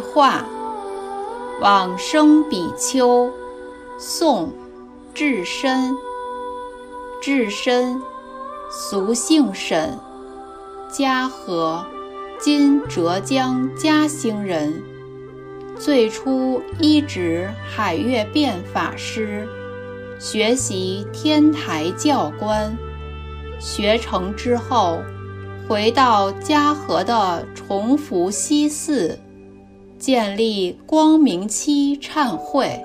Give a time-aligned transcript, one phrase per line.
[0.00, 0.44] 画，
[1.60, 3.30] 往生比丘，
[3.98, 4.50] 宋，
[5.12, 5.94] 智深。
[7.22, 8.00] 智深，
[8.70, 9.98] 俗姓沈，
[10.90, 11.84] 嘉禾，
[12.38, 14.82] 今浙江嘉兴人。
[15.78, 19.46] 最初依止海月辩法师，
[20.18, 22.74] 学习天台教官。
[23.58, 25.02] 学成之后，
[25.70, 29.16] 回到嘉禾的崇福西寺，
[30.00, 32.76] 建立光明期忏会。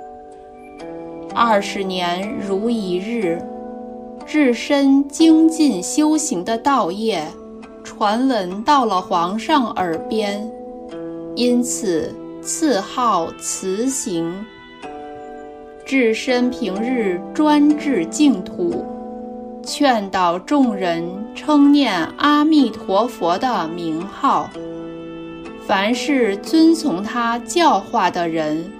[1.33, 3.41] 二十年如一日。
[4.23, 7.25] 置身精进修行的道业，
[7.83, 10.47] 传闻到了皇上耳边，
[11.35, 12.13] 因此
[12.43, 14.45] 赐号慈行。
[15.83, 18.85] 至深平日专治净土，
[19.65, 21.03] 劝导众人
[21.35, 24.49] 称念阿弥陀佛的名号。
[25.67, 28.71] 凡是遵从他教化的人，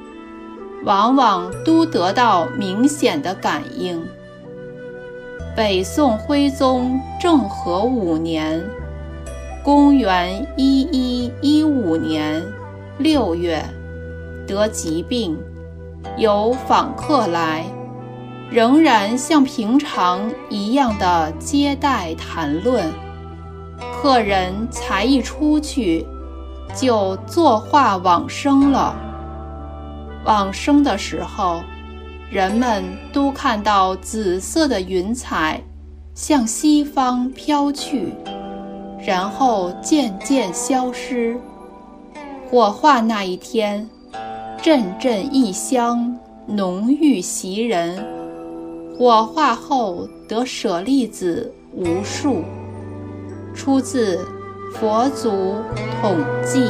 [0.84, 4.00] 往往都得到明显的感应。
[5.56, 8.64] 北宋徽宗政和五年，
[9.64, 12.44] 公元一一一五年
[13.00, 13.64] 六月，
[14.46, 15.36] 得疾病，
[16.18, 17.66] 有访客来，
[18.50, 22.92] 仍然像平常一样的接待谈论。
[23.94, 26.06] 客人才一出去，
[26.76, 28.96] 就作画往生了。
[30.26, 31.62] 往生的时候。
[32.32, 35.62] 人们都看到紫色的云彩
[36.16, 38.12] 向西方飘去，
[39.06, 41.38] 然后渐渐消失。
[42.50, 43.88] 火化那一天，
[44.60, 46.18] 阵阵异香
[46.48, 48.04] 浓郁袭人。
[48.98, 52.44] 我化后得舍利子无数。
[53.54, 54.18] 出自
[54.74, 55.56] 《佛祖
[56.02, 56.70] 统记》。